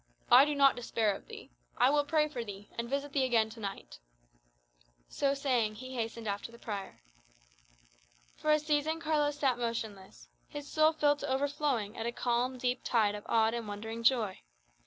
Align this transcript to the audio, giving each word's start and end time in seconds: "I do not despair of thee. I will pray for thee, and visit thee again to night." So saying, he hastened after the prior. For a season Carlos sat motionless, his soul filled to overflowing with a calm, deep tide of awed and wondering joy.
"I 0.31 0.45
do 0.45 0.55
not 0.55 0.75
despair 0.75 1.13
of 1.15 1.27
thee. 1.27 1.51
I 1.77 1.91
will 1.91 2.03
pray 2.03 2.27
for 2.27 2.43
thee, 2.43 2.69
and 2.75 2.89
visit 2.89 3.13
thee 3.13 3.23
again 3.23 3.51
to 3.51 3.59
night." 3.59 3.99
So 5.09 5.35
saying, 5.35 5.75
he 5.75 5.93
hastened 5.93 6.27
after 6.27 6.51
the 6.51 6.57
prior. 6.57 7.03
For 8.35 8.49
a 8.51 8.57
season 8.57 8.99
Carlos 8.99 9.37
sat 9.37 9.59
motionless, 9.59 10.27
his 10.49 10.67
soul 10.67 10.93
filled 10.93 11.19
to 11.19 11.29
overflowing 11.31 11.93
with 11.93 12.07
a 12.07 12.11
calm, 12.11 12.57
deep 12.57 12.83
tide 12.83 13.13
of 13.13 13.27
awed 13.27 13.53
and 13.53 13.67
wondering 13.67 14.01
joy. 14.01 14.39